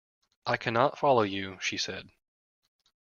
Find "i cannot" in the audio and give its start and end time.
0.47-0.97